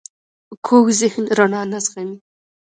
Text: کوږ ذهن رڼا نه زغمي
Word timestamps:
کوږ 0.65 0.85
ذهن 0.99 1.23
رڼا 1.37 1.61
نه 1.71 1.79
زغمي 1.85 2.17